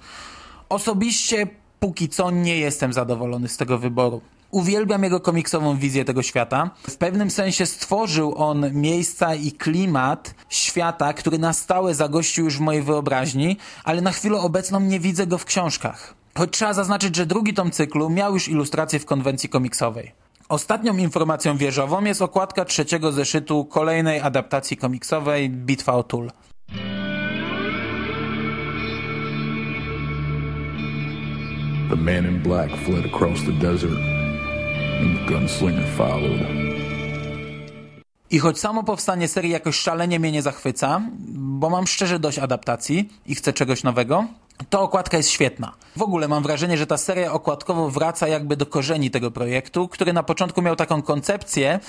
Osobiście 0.70 1.48
póki 1.84 2.10
co 2.10 2.32
nie 2.32 2.58
jestem 2.58 2.94
zadowolony 2.94 3.48
z 3.48 3.58
tego 3.58 3.78
wyboru. 3.78 4.22
Uwielbiam 4.52 5.04
jego 5.04 5.20
komiksową 5.20 5.78
wizję 5.78 6.06
tego 6.06 6.24
świata. 6.24 6.70
W 6.90 6.98
pewnym 6.98 7.32
sensie 7.32 7.66
stworzył 7.66 8.36
on 8.38 8.74
miejsca 8.74 9.36
i 9.36 9.52
klimat 9.52 10.36
świata, 10.50 11.14
który 11.14 11.40
na 11.40 11.54
stałe 11.54 11.96
zagościł 11.96 12.46
już 12.46 12.58
w 12.58 12.62
mojej 12.62 12.82
wyobraźni, 12.82 13.58
ale 13.84 14.02
na 14.02 14.12
chwilę 14.12 14.40
obecną 14.40 14.80
nie 14.80 15.00
widzę 15.00 15.28
go 15.28 15.38
w 15.38 15.46
książkach. 15.46 16.14
Choć 16.38 16.52
trzeba 16.52 16.74
zaznaczyć, 16.74 17.16
że 17.16 17.26
drugi 17.26 17.54
tom 17.54 17.72
cyklu 17.72 18.10
miał 18.10 18.34
już 18.34 18.48
ilustrację 18.48 19.00
w 19.00 19.06
konwencji 19.06 19.50
komiksowej. 19.50 20.12
Ostatnią 20.50 20.98
informacją 20.98 21.58
wieżową 21.58 22.04
jest 22.04 22.22
okładka 22.22 22.66
trzeciego 22.66 23.12
zeszytu 23.12 23.66
kolejnej 23.66 24.20
adaptacji 24.20 24.78
komiksowej 24.78 25.50
Bitwa 25.50 25.94
o 25.94 26.04
Tul. 26.04 26.32
The 31.92 31.98
man 31.98 32.26
in 32.26 32.40
black 32.40 32.72
fled 32.86 33.06
across 33.06 33.44
the 33.44 33.52
desert 33.52 34.00
and 35.02 35.18
the 35.18 35.34
gunslinger 35.34 35.88
followed. 35.98 36.40
I 38.30 38.40
choć 38.40 38.60
samo 38.60 38.84
powstanie 38.84 39.28
serii 39.28 39.52
jakoś 39.52 39.76
szalenie 39.76 40.20
mnie 40.20 40.32
nie 40.32 40.42
zachwyca, 40.42 41.02
bo 41.30 41.70
mam 41.70 41.88
szczerze 41.88 42.20
dość 42.20 42.40
adaptacji 42.40 43.10
i 43.26 43.36
chcę 43.36 43.54
czegoś 43.54 43.84
nowego, 43.84 44.26
to 44.70 44.82
okładka 44.82 45.18
jest 45.18 45.30
świetna. 45.30 45.74
W 45.96 46.02
ogóle 46.02 46.28
mam 46.28 46.44
wrażenie, 46.44 46.78
że 46.78 46.88
ta 46.88 46.98
seria 46.98 47.34
okładkowo 47.34 47.90
wraca 47.90 48.28
jakby 48.28 48.58
do 48.58 48.66
korzeni 48.66 49.12
tego 49.12 49.32
projektu, 49.32 49.88
który 49.88 50.14
na 50.14 50.24
początku 50.24 50.62
miał 50.62 50.76
taką 50.76 51.02
koncepcję, 51.02 51.80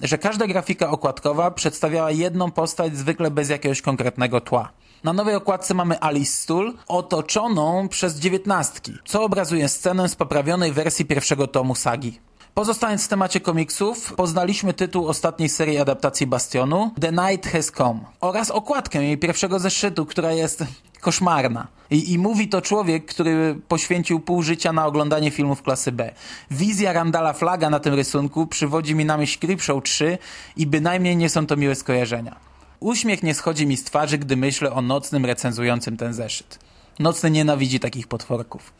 że 0.00 0.18
każda 0.18 0.46
grafika 0.46 0.90
okładkowa 0.90 1.50
przedstawiała 1.50 2.10
jedną 2.10 2.50
postać 2.50 2.96
zwykle 2.96 3.30
bez 3.30 3.48
jakiegoś 3.48 3.82
konkretnego 3.82 4.40
tła. 4.40 4.72
Na 5.04 5.12
nowej 5.12 5.34
okładce 5.34 5.74
mamy 5.74 6.00
Alice 6.00 6.32
Stool 6.32 6.74
otoczoną 6.88 7.88
przez 7.88 8.18
dziewiętnastki, 8.18 8.92
co 9.04 9.24
obrazuje 9.24 9.68
scenę 9.68 10.08
z 10.08 10.16
poprawionej 10.16 10.72
wersji 10.72 11.04
pierwszego 11.04 11.46
tomu 11.46 11.74
sagi. 11.74 12.20
Pozostając 12.54 13.04
w 13.04 13.08
temacie 13.08 13.40
komiksów, 13.40 14.14
poznaliśmy 14.16 14.72
tytuł 14.72 15.08
ostatniej 15.08 15.48
serii 15.48 15.78
adaptacji 15.78 16.26
Bastionu, 16.26 16.90
The 17.00 17.12
Night 17.12 17.52
Has 17.52 17.70
Come, 17.70 18.00
oraz 18.20 18.50
okładkę 18.50 19.04
jej 19.04 19.18
pierwszego 19.18 19.58
zeszytu, 19.58 20.06
która 20.06 20.32
jest 20.32 20.64
koszmarna. 21.00 21.66
I, 21.90 22.12
I, 22.12 22.18
mówi 22.18 22.48
to 22.48 22.60
człowiek, 22.60 23.06
który 23.06 23.60
poświęcił 23.68 24.20
pół 24.20 24.42
życia 24.42 24.72
na 24.72 24.86
oglądanie 24.86 25.30
filmów 25.30 25.62
klasy 25.62 25.92
B. 25.92 26.12
Wizja 26.50 26.92
Randala 26.92 27.32
Flaga 27.32 27.70
na 27.70 27.80
tym 27.80 27.94
rysunku 27.94 28.46
przywodzi 28.46 28.94
mi 28.94 29.04
na 29.04 29.16
myśl 29.16 29.38
Creepshow 29.38 29.82
3 29.82 30.18
i 30.56 30.66
bynajmniej 30.66 31.16
nie 31.16 31.28
są 31.28 31.46
to 31.46 31.56
miłe 31.56 31.74
skojarzenia. 31.74 32.51
Uśmiech 32.82 33.22
nie 33.22 33.34
schodzi 33.34 33.66
mi 33.66 33.76
z 33.76 33.84
twarzy, 33.84 34.18
gdy 34.18 34.36
myślę 34.36 34.72
o 34.72 34.82
nocnym 34.82 35.26
recenzującym 35.26 35.96
ten 35.96 36.12
zeszyt. 36.14 36.58
Nocny 36.98 37.30
nienawidzi 37.30 37.80
takich 37.80 38.08
potworków. 38.08 38.72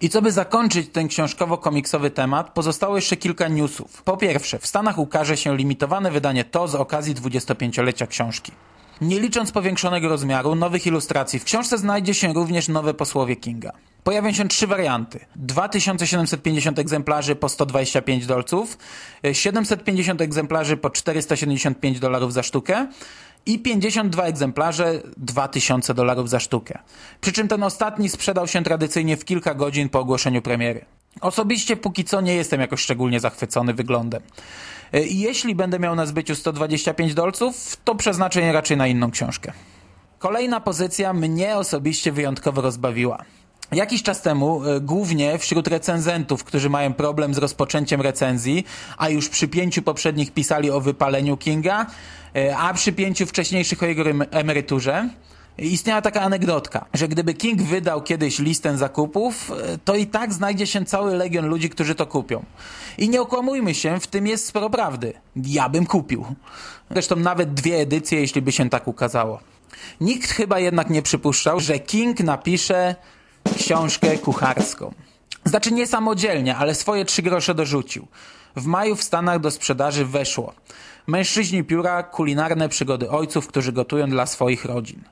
I 0.00 0.08
co 0.08 0.22
by 0.22 0.32
zakończyć 0.32 0.88
ten 0.92 1.08
książkowo-komiksowy 1.08 2.10
temat, 2.10 2.50
pozostało 2.50 2.96
jeszcze 2.96 3.16
kilka 3.16 3.48
newsów. 3.48 4.02
Po 4.02 4.16
pierwsze, 4.16 4.58
w 4.58 4.66
Stanach 4.66 4.98
ukaże 4.98 5.36
się 5.36 5.56
limitowane 5.56 6.10
wydanie 6.10 6.44
to 6.44 6.68
z 6.68 6.74
okazji 6.74 7.14
25-lecia 7.14 8.06
książki. 8.06 8.52
Nie 9.00 9.20
licząc 9.20 9.52
powiększonego 9.52 10.08
rozmiaru, 10.08 10.54
nowych 10.54 10.86
ilustracji, 10.86 11.38
w 11.38 11.44
książce 11.44 11.78
znajdzie 11.78 12.14
się 12.14 12.32
również 12.32 12.68
nowe 12.68 12.94
posłowie 12.94 13.36
Kinga. 13.36 13.72
Pojawią 14.04 14.32
się 14.32 14.48
trzy 14.48 14.66
warianty. 14.66 15.20
2750 15.36 16.78
egzemplarzy 16.78 17.36
po 17.36 17.48
125 17.48 18.26
dolców, 18.26 18.78
750 19.32 20.20
egzemplarzy 20.20 20.76
po 20.76 20.90
475 20.90 22.00
dolarów 22.00 22.32
za 22.32 22.42
sztukę 22.42 22.86
i 23.46 23.58
52 23.58 24.22
egzemplarze 24.22 25.02
2000 25.16 25.94
dolarów 25.94 26.30
za 26.30 26.40
sztukę. 26.40 26.78
Przy 27.20 27.32
czym 27.32 27.48
ten 27.48 27.62
ostatni 27.62 28.08
sprzedał 28.08 28.48
się 28.48 28.62
tradycyjnie 28.62 29.16
w 29.16 29.24
kilka 29.24 29.54
godzin 29.54 29.88
po 29.88 30.00
ogłoszeniu 30.00 30.42
premiery. 30.42 30.84
Osobiście 31.20 31.76
póki 31.76 32.04
co 32.04 32.20
nie 32.20 32.34
jestem 32.34 32.60
jakoś 32.60 32.80
szczególnie 32.80 33.20
zachwycony 33.20 33.74
wyglądem. 33.74 34.22
I 35.08 35.20
jeśli 35.20 35.54
będę 35.54 35.78
miał 35.78 35.94
na 35.94 36.06
zbyciu 36.06 36.34
125 36.34 37.14
dolców, 37.14 37.76
to 37.84 37.94
przeznaczę 37.94 38.40
je 38.40 38.52
raczej 38.52 38.76
na 38.76 38.86
inną 38.86 39.10
książkę. 39.10 39.52
Kolejna 40.18 40.60
pozycja 40.60 41.12
mnie 41.12 41.56
osobiście 41.56 42.12
wyjątkowo 42.12 42.60
rozbawiła. 42.60 43.24
Jakiś 43.72 44.02
czas 44.02 44.22
temu, 44.22 44.66
y, 44.66 44.80
głównie 44.80 45.38
wśród 45.38 45.68
recenzentów, 45.68 46.44
którzy 46.44 46.70
mają 46.70 46.94
problem 46.94 47.34
z 47.34 47.38
rozpoczęciem 47.38 48.00
recenzji, 48.00 48.64
a 48.98 49.08
już 49.08 49.28
przy 49.28 49.48
pięciu 49.48 49.82
poprzednich 49.82 50.32
pisali 50.32 50.70
o 50.70 50.80
wypaleniu 50.80 51.36
Kinga, 51.36 51.86
y, 52.36 52.56
a 52.56 52.74
przy 52.74 52.92
pięciu 52.92 53.26
wcześniejszych 53.26 53.82
o 53.82 53.86
jego 53.86 54.02
emeryturze, 54.30 55.08
Istniała 55.58 56.02
taka 56.02 56.20
anegdotka, 56.20 56.84
że 56.94 57.08
gdyby 57.08 57.34
King 57.34 57.62
wydał 57.62 58.02
kiedyś 58.02 58.38
listę 58.38 58.78
zakupów, 58.78 59.50
y, 59.74 59.78
to 59.84 59.94
i 59.94 60.06
tak 60.06 60.32
znajdzie 60.32 60.66
się 60.66 60.84
cały 60.84 61.16
legion 61.16 61.46
ludzi, 61.46 61.70
którzy 61.70 61.94
to 61.94 62.06
kupią. 62.06 62.44
I 62.98 63.08
nie 63.08 63.20
okłamujmy 63.20 63.74
się, 63.74 64.00
w 64.00 64.06
tym 64.06 64.26
jest 64.26 64.46
sporo 64.46 64.70
prawdy. 64.70 65.12
Ja 65.36 65.68
bym 65.68 65.86
kupił. 65.86 66.24
Zresztą 66.90 67.16
nawet 67.16 67.54
dwie 67.54 67.76
edycje, 67.76 68.20
jeśli 68.20 68.42
by 68.42 68.52
się 68.52 68.70
tak 68.70 68.88
ukazało. 68.88 69.40
Nikt 70.00 70.30
chyba 70.30 70.58
jednak 70.58 70.90
nie 70.90 71.02
przypuszczał, 71.02 71.60
że 71.60 71.78
King 71.78 72.20
napisze 72.20 72.94
książkę 73.56 74.18
kucharską. 74.18 74.94
Znaczy 75.44 75.72
nie 75.72 75.86
samodzielnie, 75.86 76.56
ale 76.56 76.74
swoje 76.74 77.04
trzy 77.04 77.22
grosze 77.22 77.54
dorzucił. 77.54 78.06
W 78.56 78.66
maju 78.66 78.96
w 78.96 79.02
Stanach 79.02 79.40
do 79.40 79.50
sprzedaży 79.50 80.04
weszło 80.04 80.54
Mężczyźni 81.06 81.64
pióra, 81.64 82.02
kulinarne 82.02 82.68
przygody 82.68 83.10
ojców, 83.10 83.46
którzy 83.46 83.72
gotują 83.72 84.10
dla 84.10 84.26
swoich 84.26 84.64
rodzin. 84.64 85.02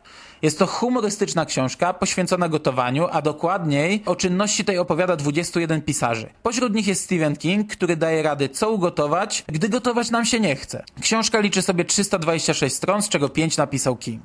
Jest 0.43 0.59
to 0.59 0.67
humorystyczna 0.67 1.47
książka 1.47 1.95
poświęcona 1.95 2.49
gotowaniu, 2.49 3.09
a 3.13 3.23
dokładniej 3.23 4.03
o 4.07 4.17
czynności 4.17 4.65
tej 4.65 4.79
opowiada 4.79 5.17
21 5.17 5.83
pisarzy. 5.83 6.29
Pośród 6.43 6.75
nich 6.75 6.87
jest 6.87 7.05
Stephen 7.05 7.37
King, 7.37 7.73
który 7.73 7.97
daje 7.97 8.23
rady 8.23 8.49
co 8.49 8.71
ugotować, 8.71 9.45
gdy 9.49 9.69
gotować 9.69 10.11
nam 10.11 10.25
się 10.25 10.41
nie 10.41 10.57
chce. 10.57 10.85
Książka 11.01 11.41
liczy 11.41 11.63
sobie 11.63 11.85
326 11.85 12.77
stron, 12.77 13.03
z 13.03 13.09
czego 13.09 13.29
5 13.29 13.57
napisał 13.57 13.97
King. 13.97 14.23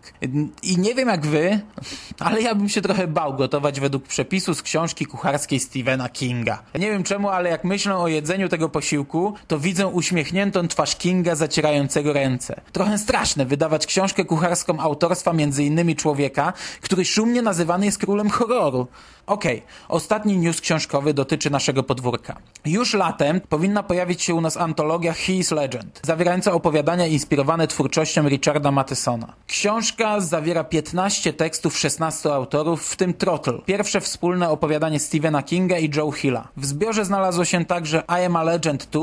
I 0.63 0.77
nie 0.77 0.95
wiem 0.95 1.09
jak 1.09 1.25
wy, 1.25 1.59
ale 2.19 2.41
ja 2.41 2.55
bym 2.55 2.69
się 2.69 2.81
trochę 2.81 3.07
bał 3.07 3.33
gotować 3.33 3.79
według 3.79 4.03
przepisu 4.03 4.53
z 4.53 4.61
książki 4.61 5.05
kucharskiej 5.05 5.59
Stephena 5.59 6.09
Kinga. 6.09 6.63
Nie 6.79 6.91
wiem 6.91 7.03
czemu, 7.03 7.29
ale 7.29 7.49
jak 7.49 7.63
myślę 7.63 7.97
o 7.97 8.07
jedzeniu 8.07 8.49
tego 8.49 8.69
posiłku, 8.69 9.33
to 9.47 9.59
widzę 9.59 9.87
uśmiechniętą 9.87 10.67
twarz 10.67 10.95
Kinga 10.95 11.35
zacierającego 11.35 12.13
ręce. 12.13 12.61
Trochę 12.71 12.97
straszne 12.97 13.45
wydawać 13.45 13.85
książkę 13.85 14.25
kucharską 14.25 14.79
autorstwa 14.79 15.33
między 15.33 15.63
innymi 15.63 15.95
człowieka, 16.05 16.53
który 16.81 17.05
szumnie 17.05 17.41
nazywany 17.41 17.85
jest 17.85 17.97
królem 17.97 18.29
horroru. 18.29 18.87
Okej, 19.27 19.57
okay. 19.57 19.67
ostatni 19.87 20.37
news 20.37 20.61
książkowy 20.61 21.13
dotyczy 21.13 21.49
naszego 21.49 21.83
podwórka. 21.83 22.37
Już 22.65 22.93
latem 22.93 23.41
powinna 23.41 23.83
pojawić 23.83 24.21
się 24.21 24.35
u 24.35 24.41
nas 24.41 24.57
antologia 24.57 25.13
His 25.13 25.51
Legend, 25.51 26.01
zawierająca 26.03 26.51
opowiadania 26.51 27.07
inspirowane 27.07 27.67
twórczością 27.67 28.29
Richarda 28.29 28.71
Mathesona. 28.71 29.33
Książka 29.47 30.19
zawiera 30.19 30.63
15 30.63 31.33
tekstów 31.33 31.77
16 31.77 32.33
autorów, 32.33 32.87
w 32.87 32.95
tym 32.95 33.13
Trottle, 33.13 33.59
pierwsze 33.65 34.01
wspólne 34.01 34.49
opowiadanie 34.49 34.99
Stephena 34.99 35.43
Kinga 35.43 35.77
i 35.77 35.89
Joe 35.95 36.11
Hilla. 36.11 36.47
W 36.57 36.65
zbiorze 36.65 37.05
znalazło 37.05 37.45
się 37.45 37.65
także 37.65 38.03
I 38.09 38.25
Am 38.25 38.35
a 38.35 38.43
Legend 38.43 38.85
2, 38.91 39.01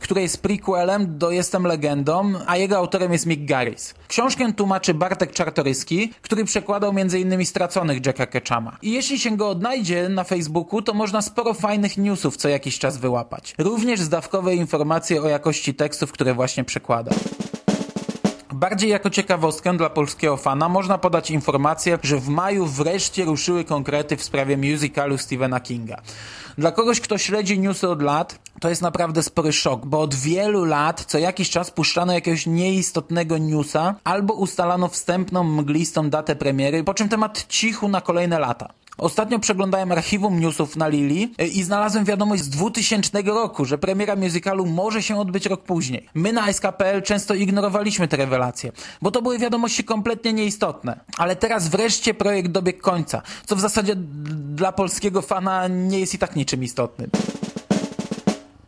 które 0.00 0.22
jest 0.22 0.42
prequelem 0.42 1.18
do 1.18 1.30
Jestem 1.30 1.66
Legendą, 1.66 2.32
a 2.46 2.56
jego 2.56 2.76
autorem 2.76 3.12
jest 3.12 3.26
Mick 3.26 3.44
Garris. 3.44 3.94
Książkę 4.08 4.52
tłumaczy 4.52 4.94
Bartek 4.94 5.32
Czartoryski, 5.32 6.12
który 6.22 6.43
przekładał 6.44 6.90
m.in. 6.96 7.46
Straconych 7.46 8.06
Jacka 8.06 8.26
Ketchama. 8.26 8.78
I 8.82 8.92
jeśli 8.92 9.18
się 9.18 9.36
go 9.36 9.48
odnajdzie 9.48 10.08
na 10.08 10.24
Facebooku, 10.24 10.82
to 10.82 10.94
można 10.94 11.22
sporo 11.22 11.54
fajnych 11.54 11.98
newsów 11.98 12.36
co 12.36 12.48
jakiś 12.48 12.78
czas 12.78 12.98
wyłapać. 12.98 13.54
Również 13.58 14.00
zdawkowe 14.00 14.54
informacje 14.54 15.22
o 15.22 15.28
jakości 15.28 15.74
tekstów, 15.74 16.12
które 16.12 16.34
właśnie 16.34 16.64
przekłada. 16.64 17.10
Bardziej 18.54 18.90
jako 18.90 19.10
ciekawostkę 19.10 19.76
dla 19.76 19.90
polskiego 19.90 20.36
fana 20.36 20.68
można 20.68 20.98
podać 20.98 21.30
informację, 21.30 21.98
że 22.02 22.18
w 22.18 22.28
maju 22.28 22.66
wreszcie 22.66 23.24
ruszyły 23.24 23.64
konkrety 23.64 24.16
w 24.16 24.22
sprawie 24.22 24.56
musicalu 24.56 25.18
Stephena 25.18 25.60
Kinga. 25.60 26.02
Dla 26.58 26.72
kogoś, 26.72 27.00
kto 27.00 27.18
śledzi 27.18 27.58
newsy 27.58 27.88
od 27.88 28.02
lat, 28.02 28.38
to 28.60 28.68
jest 28.68 28.82
naprawdę 28.82 29.22
spory 29.22 29.52
szok, 29.52 29.86
bo 29.86 30.00
od 30.00 30.14
wielu 30.14 30.64
lat 30.64 31.04
co 31.04 31.18
jakiś 31.18 31.50
czas 31.50 31.70
puszczano 31.70 32.12
jakiegoś 32.12 32.46
nieistotnego 32.46 33.38
newsa 33.38 33.94
albo 34.04 34.34
ustalano 34.34 34.88
wstępną, 34.88 35.44
mglistą 35.44 36.10
datę 36.10 36.36
premiery, 36.36 36.84
po 36.84 36.94
czym 36.94 37.08
temat 37.08 37.46
cichu 37.48 37.88
na 37.88 38.00
kolejne 38.00 38.38
lata. 38.38 38.68
Ostatnio 38.98 39.38
przeglądałem 39.38 39.92
archiwum 39.92 40.40
newsów 40.40 40.76
na 40.76 40.88
Lili 40.88 41.34
e, 41.38 41.46
i 41.46 41.62
znalazłem 41.62 42.04
wiadomość 42.04 42.42
z 42.42 42.48
2000 42.48 43.22
roku, 43.22 43.64
że 43.64 43.78
premiera 43.78 44.16
musicalu 44.16 44.66
może 44.66 45.02
się 45.02 45.20
odbyć 45.20 45.46
rok 45.46 45.62
później. 45.62 46.08
My 46.14 46.32
na 46.32 46.52
SKPL 46.52 47.02
często 47.02 47.34
ignorowaliśmy 47.34 48.08
te 48.08 48.16
rewelacje, 48.16 48.43
bo 49.02 49.10
to 49.10 49.22
były 49.22 49.38
wiadomości 49.38 49.84
kompletnie 49.84 50.32
nieistotne. 50.32 51.00
Ale 51.18 51.36
teraz 51.36 51.68
wreszcie 51.68 52.14
projekt 52.14 52.50
dobiegł 52.50 52.82
końca, 52.82 53.22
co 53.46 53.56
w 53.56 53.60
zasadzie 53.60 53.94
dla 53.96 54.72
polskiego 54.72 55.22
fana 55.22 55.68
nie 55.68 56.00
jest 56.00 56.14
i 56.14 56.18
tak 56.18 56.36
niczym 56.36 56.64
istotnym. 56.64 57.10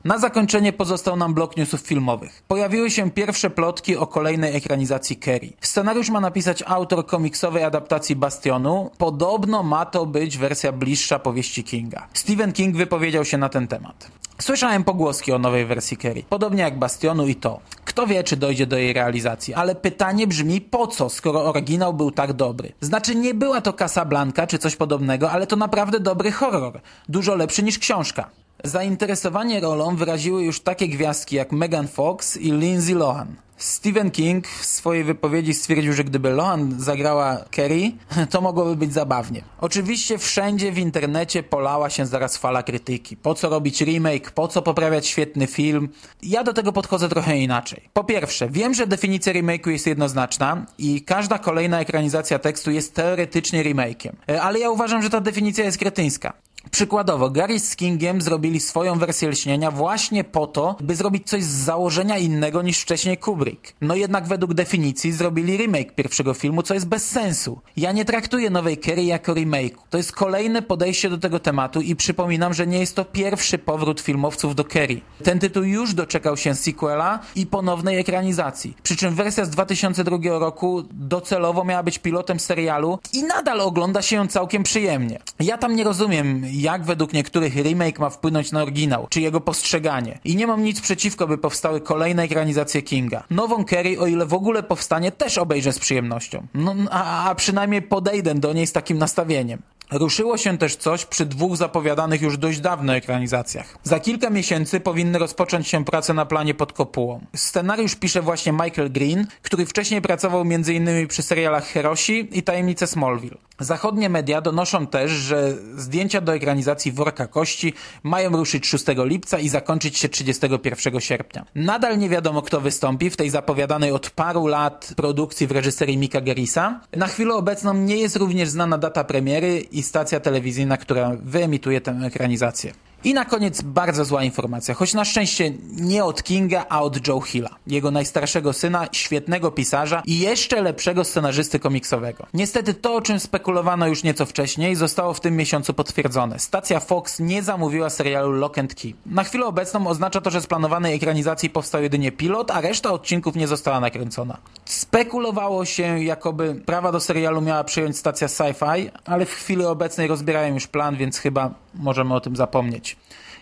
Na 0.06 0.18
zakończenie 0.18 0.72
pozostał 0.72 1.16
nam 1.16 1.34
blok 1.34 1.56
newsów 1.56 1.80
filmowych. 1.80 2.42
Pojawiły 2.48 2.90
się 2.90 3.10
pierwsze 3.10 3.50
plotki 3.50 3.96
o 3.96 4.06
kolejnej 4.06 4.56
ekranizacji 4.56 5.16
Kerry. 5.16 5.52
Scenariusz 5.60 6.10
ma 6.10 6.20
napisać 6.20 6.62
autor 6.66 7.06
komiksowej 7.06 7.64
adaptacji 7.64 8.16
Bastionu. 8.16 8.90
Podobno 8.98 9.62
ma 9.62 9.86
to 9.86 10.06
być 10.06 10.38
wersja 10.38 10.72
bliższa 10.72 11.18
powieści 11.18 11.64
Kinga. 11.64 12.06
Stephen 12.14 12.52
King 12.52 12.76
wypowiedział 12.76 13.24
się 13.24 13.38
na 13.38 13.48
ten 13.48 13.68
temat. 13.68 14.10
Słyszałem 14.40 14.84
pogłoski 14.84 15.32
o 15.32 15.38
nowej 15.38 15.66
wersji 15.66 15.96
Kerry, 15.96 16.22
podobnie 16.28 16.62
jak 16.62 16.78
Bastionu 16.78 17.26
i 17.26 17.34
to. 17.34 17.60
Kto 17.96 18.06
wie, 18.06 18.24
czy 18.24 18.36
dojdzie 18.36 18.66
do 18.66 18.78
jej 18.78 18.92
realizacji, 18.92 19.54
ale 19.54 19.74
pytanie 19.74 20.26
brzmi 20.26 20.60
po 20.60 20.86
co, 20.86 21.08
skoro 21.08 21.44
oryginał 21.44 21.94
był 21.94 22.10
tak 22.10 22.32
dobry. 22.32 22.72
Znaczy 22.80 23.14
nie 23.14 23.34
była 23.34 23.60
to 23.60 23.72
Casablanca 23.72 24.46
czy 24.46 24.58
coś 24.58 24.76
podobnego, 24.76 25.30
ale 25.30 25.46
to 25.46 25.56
naprawdę 25.56 26.00
dobry 26.00 26.32
horror. 26.32 26.80
Dużo 27.08 27.34
lepszy 27.34 27.62
niż 27.62 27.78
książka. 27.78 28.30
Zainteresowanie 28.64 29.60
rolą 29.60 29.96
wyraziły 29.96 30.42
już 30.42 30.60
takie 30.60 30.88
gwiazdki 30.88 31.36
jak 31.36 31.52
Megan 31.52 31.88
Fox 31.88 32.36
i 32.36 32.52
Lindsay 32.52 32.94
Lohan. 32.94 33.36
Stephen 33.56 34.10
King 34.10 34.48
w 34.48 34.66
swojej 34.66 35.04
wypowiedzi 35.04 35.54
stwierdził, 35.54 35.92
że 35.92 36.04
gdyby 36.04 36.30
Lohan 36.30 36.74
zagrała 36.80 37.44
Kerry, 37.50 37.92
to 38.30 38.40
mogłoby 38.40 38.76
być 38.76 38.92
zabawnie. 38.92 39.42
Oczywiście 39.60 40.18
wszędzie 40.18 40.72
w 40.72 40.78
internecie 40.78 41.42
polała 41.42 41.90
się 41.90 42.06
zaraz 42.06 42.36
fala 42.36 42.62
krytyki. 42.62 43.16
Po 43.16 43.34
co 43.34 43.48
robić 43.48 43.80
remake? 43.80 44.30
Po 44.30 44.48
co 44.48 44.62
poprawiać 44.62 45.06
świetny 45.06 45.46
film? 45.46 45.88
Ja 46.22 46.44
do 46.44 46.52
tego 46.52 46.72
podchodzę 46.72 47.08
trochę 47.08 47.38
inaczej. 47.38 47.88
Po 47.92 48.04
pierwsze, 48.04 48.48
wiem, 48.50 48.74
że 48.74 48.86
definicja 48.86 49.32
remake'u 49.32 49.68
jest 49.68 49.86
jednoznaczna 49.86 50.66
i 50.78 51.02
każda 51.02 51.38
kolejna 51.38 51.80
ekranizacja 51.80 52.38
tekstu 52.38 52.70
jest 52.70 52.94
teoretycznie 52.94 53.64
remake'iem. 53.64 54.12
E, 54.28 54.42
ale 54.42 54.58
ja 54.58 54.70
uważam, 54.70 55.02
że 55.02 55.10
ta 55.10 55.20
definicja 55.20 55.64
jest 55.64 55.78
kretyńska. 55.78 56.32
Przykładowo, 56.70 57.30
Gary 57.30 57.60
z 57.60 57.76
Kingiem 57.76 58.22
zrobili 58.22 58.60
swoją 58.60 58.98
wersję 58.98 59.28
Lśnienia 59.28 59.70
właśnie 59.70 60.24
po 60.24 60.46
to, 60.46 60.76
by 60.80 60.96
zrobić 60.96 61.28
coś 61.28 61.44
z 61.44 61.64
założenia 61.64 62.18
innego 62.18 62.62
niż 62.62 62.80
wcześniej 62.80 63.18
Kubrick. 63.18 63.72
No 63.80 63.94
jednak 63.94 64.26
według 64.26 64.54
definicji 64.54 65.12
zrobili 65.12 65.56
remake 65.56 65.94
pierwszego 65.94 66.34
filmu, 66.34 66.62
co 66.62 66.74
jest 66.74 66.88
bez 66.88 67.10
sensu. 67.10 67.60
Ja 67.76 67.92
nie 67.92 68.04
traktuję 68.04 68.50
Nowej 68.50 68.78
Kerry 68.78 69.04
jako 69.04 69.34
remake. 69.34 69.76
To 69.90 69.98
jest 69.98 70.12
kolejne 70.12 70.62
podejście 70.62 71.10
do 71.10 71.18
tego 71.18 71.38
tematu 71.40 71.80
i 71.80 71.96
przypominam, 71.96 72.54
że 72.54 72.66
nie 72.66 72.78
jest 72.78 72.96
to 72.96 73.04
pierwszy 73.04 73.58
powrót 73.58 74.00
filmowców 74.00 74.54
do 74.54 74.64
Kerry. 74.64 75.00
Ten 75.24 75.38
tytuł 75.38 75.62
już 75.62 75.94
doczekał 75.94 76.36
się 76.36 76.54
sequela 76.54 77.18
i 77.36 77.46
ponownej 77.46 77.98
ekranizacji. 77.98 78.76
Przy 78.82 78.96
czym 78.96 79.14
wersja 79.14 79.44
z 79.44 79.50
2002 79.50 80.18
roku 80.38 80.82
docelowo 80.92 81.64
miała 81.64 81.82
być 81.82 81.98
pilotem 81.98 82.40
serialu 82.40 82.98
i 83.12 83.22
nadal 83.22 83.60
ogląda 83.60 84.02
się 84.02 84.16
ją 84.16 84.26
całkiem 84.26 84.62
przyjemnie. 84.62 85.18
Ja 85.40 85.58
tam 85.58 85.76
nie 85.76 85.84
rozumiem, 85.84 86.42
jak 86.62 86.84
według 86.84 87.12
niektórych 87.12 87.56
remake 87.56 87.98
ma 87.98 88.10
wpłynąć 88.10 88.52
na 88.52 88.62
oryginał, 88.62 89.06
czy 89.10 89.20
jego 89.20 89.40
postrzeganie. 89.40 90.18
I 90.24 90.36
nie 90.36 90.46
mam 90.46 90.62
nic 90.62 90.80
przeciwko, 90.80 91.26
by 91.26 91.38
powstały 91.38 91.80
kolejne 91.80 92.22
ekranizacje 92.22 92.82
Kinga. 92.82 93.22
Nową 93.30 93.64
Kerry, 93.64 94.00
o 94.00 94.06
ile 94.06 94.26
w 94.26 94.34
ogóle 94.34 94.62
powstanie, 94.62 95.12
też 95.12 95.38
obejrzę 95.38 95.72
z 95.72 95.78
przyjemnością. 95.78 96.46
No, 96.54 96.74
a, 96.90 97.30
a 97.30 97.34
przynajmniej 97.34 97.82
podejdę 97.82 98.34
do 98.34 98.52
niej 98.52 98.66
z 98.66 98.72
takim 98.72 98.98
nastawieniem. 98.98 99.62
Ruszyło 99.90 100.38
się 100.38 100.58
też 100.58 100.76
coś 100.76 101.04
przy 101.04 101.26
dwóch 101.26 101.56
zapowiadanych 101.56 102.22
już 102.22 102.38
dość 102.38 102.60
dawno 102.60 102.96
ekranizacjach. 102.96 103.78
Za 103.82 104.00
kilka 104.00 104.30
miesięcy 104.30 104.80
powinny 104.80 105.18
rozpocząć 105.18 105.68
się 105.68 105.84
prace 105.84 106.14
na 106.14 106.26
planie 106.26 106.54
pod 106.54 106.72
kopułą. 106.72 107.20
Scenariusz 107.36 107.94
pisze 107.94 108.22
właśnie 108.22 108.52
Michael 108.52 108.92
Green, 108.92 109.26
który 109.42 109.66
wcześniej 109.66 110.02
pracował 110.02 110.40
m.in. 110.40 111.06
przy 111.08 111.22
serialach 111.22 111.66
Herosi 111.66 112.28
i 112.32 112.42
Tajemnice 112.42 112.86
Smallville. 112.86 113.36
Zachodnie 113.60 114.08
media 114.08 114.40
donoszą 114.40 114.86
też, 114.86 115.10
że 115.10 115.54
zdjęcia 115.76 116.20
do 116.20 116.34
ekranizacji 116.46 116.92
Worka 116.92 117.26
Kości 117.26 117.72
mają 118.02 118.30
ruszyć 118.30 118.66
6 118.66 118.84
lipca 118.96 119.38
i 119.38 119.48
zakończyć 119.48 119.98
się 119.98 120.08
31 120.08 121.00
sierpnia. 121.00 121.46
Nadal 121.54 121.98
nie 121.98 122.08
wiadomo, 122.08 122.42
kto 122.42 122.60
wystąpi 122.60 123.10
w 123.10 123.16
tej 123.16 123.30
zapowiadanej 123.30 123.92
od 123.92 124.10
paru 124.10 124.46
lat 124.46 124.92
produkcji 124.96 125.46
w 125.46 125.50
reżyserii 125.50 125.98
Mika 125.98 126.20
Gerisa. 126.20 126.80
Na 126.96 127.06
chwilę 127.06 127.34
obecną 127.34 127.74
nie 127.74 127.96
jest 127.96 128.16
również 128.16 128.48
znana 128.48 128.78
data 128.78 129.04
premiery 129.04 129.60
i 129.60 129.82
stacja 129.82 130.20
telewizyjna, 130.20 130.76
która 130.76 131.16
wyemituje 131.22 131.80
tę 131.80 132.00
ekranizację. 132.04 132.72
I 133.06 133.14
na 133.14 133.24
koniec 133.24 133.62
bardzo 133.62 134.04
zła 134.04 134.24
informacja, 134.24 134.74
choć 134.74 134.94
na 134.94 135.04
szczęście 135.04 135.52
nie 135.72 136.04
od 136.04 136.22
Kinga, 136.22 136.66
a 136.68 136.82
od 136.82 137.08
Joe 137.08 137.20
Hilla, 137.20 137.50
jego 137.66 137.90
najstarszego 137.90 138.52
syna, 138.52 138.88
świetnego 138.92 139.50
pisarza 139.50 140.02
i 140.06 140.18
jeszcze 140.18 140.62
lepszego 140.62 141.04
scenarzysty 141.04 141.58
komiksowego. 141.58 142.26
Niestety 142.34 142.74
to, 142.74 142.94
o 142.94 143.00
czym 143.00 143.20
spekulowano 143.20 143.86
już 143.86 144.02
nieco 144.02 144.26
wcześniej, 144.26 144.76
zostało 144.76 145.14
w 145.14 145.20
tym 145.20 145.36
miesiącu 145.36 145.74
potwierdzone. 145.74 146.38
Stacja 146.38 146.80
Fox 146.80 147.20
nie 147.20 147.42
zamówiła 147.42 147.90
serialu 147.90 148.32
Lock 148.32 148.58
and 148.58 148.74
Key. 148.74 148.94
Na 149.06 149.24
chwilę 149.24 149.46
obecną 149.46 149.86
oznacza 149.86 150.20
to, 150.20 150.30
że 150.30 150.40
z 150.40 150.46
planowanej 150.46 150.94
ekranizacji 150.94 151.50
powstał 151.50 151.82
jedynie 151.82 152.12
pilot, 152.12 152.50
a 152.50 152.60
reszta 152.60 152.90
odcinków 152.90 153.36
nie 153.36 153.48
została 153.48 153.80
nakręcona. 153.80 154.38
Spekulowało 154.64 155.64
się, 155.64 156.04
jakoby 156.04 156.54
prawa 156.66 156.92
do 156.92 157.00
serialu 157.00 157.40
miała 157.40 157.64
przyjąć 157.64 157.96
stacja 157.96 158.26
Sci-Fi, 158.28 158.90
ale 159.04 159.26
w 159.26 159.30
chwili 159.30 159.64
obecnej 159.64 160.06
rozbierają 160.08 160.54
już 160.54 160.66
plan, 160.66 160.96
więc 160.96 161.18
chyba 161.18 161.65
możemy 161.78 162.14
o 162.14 162.20
tym 162.20 162.36
zapomnieć. 162.36 162.96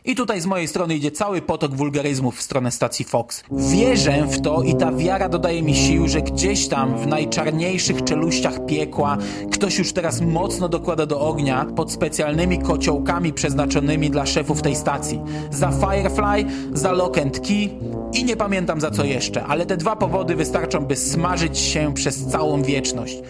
I 0.06 0.14
tutaj 0.14 0.40
z 0.40 0.46
mojej 0.46 0.68
strony 0.68 0.94
idzie 0.94 1.10
cały 1.10 1.42
potok 1.42 1.74
wulgaryzmów 1.74 2.36
w 2.36 2.42
stronę 2.42 2.70
stacji 2.70 3.04
Fox. 3.04 3.44
Wierzę 3.50 4.26
w 4.26 4.40
to 4.40 4.62
i 4.62 4.74
ta 4.74 4.92
wiara 4.92 5.28
dodaje 5.28 5.62
mi 5.62 5.74
sił, 5.74 6.08
że 6.08 6.22
gdzieś 6.22 6.68
tam 6.68 6.98
w 6.98 7.06
najczarniejszych 7.06 8.04
czeluściach 8.04 8.66
piekła 8.66 9.16
ktoś 9.52 9.78
już 9.78 9.92
teraz 9.92 10.20
mocno 10.20 10.68
dokłada 10.68 11.06
do 11.06 11.20
ognia 11.20 11.66
pod 11.76 11.92
specjalnymi 11.92 12.58
kociołkami 12.58 13.32
przeznaczonymi 13.32 14.10
dla 14.10 14.26
szefów 14.26 14.62
tej 14.62 14.76
stacji. 14.76 15.20
Za 15.50 15.70
Firefly, 15.70 16.44
za 16.72 16.92
Lock 16.92 17.18
and 17.18 17.40
Key 17.40 17.68
i 18.12 18.24
nie 18.24 18.36
pamiętam 18.36 18.80
za 18.80 18.90
co 18.90 19.04
jeszcze, 19.04 19.44
ale 19.44 19.66
te 19.66 19.76
dwa 19.76 19.96
powody 19.96 20.36
wystarczą, 20.36 20.86
by 20.86 20.96
smażyć 20.96 21.58
się 21.58 21.94
przez 21.94 22.26
całą 22.26 22.62
wieczność. 22.62 23.22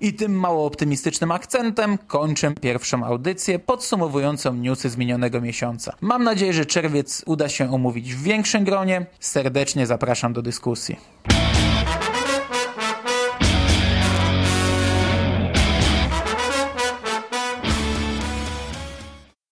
I 0.00 0.14
tym 0.14 0.32
mało 0.32 0.66
optymistycznym 0.66 1.30
akcentem 1.30 1.98
kończę 2.06 2.54
pierwszą 2.60 3.04
audycję 3.04 3.58
podsumowującą 3.58 4.54
newsy 4.54 4.90
z 4.90 4.96
minionego 4.96 5.40
miesiąca. 5.40 5.92
Mam 6.00 6.24
nadzieję, 6.24 6.52
że 6.52 6.66
czerwiec 6.66 7.22
uda 7.26 7.48
się 7.48 7.72
omówić 7.72 8.14
w 8.14 8.22
większym 8.22 8.64
gronie. 8.64 9.06
Serdecznie 9.20 9.86
zapraszam 9.86 10.32
do 10.32 10.42
dyskusji. 10.42 10.96